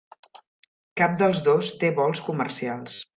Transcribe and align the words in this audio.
Cap 1.01 1.13
dels 1.19 1.43
dos 1.49 1.69
té 1.83 1.91
vols 1.99 2.23
comercials. 2.31 3.01